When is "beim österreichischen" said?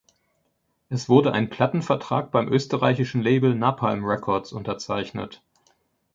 2.31-3.21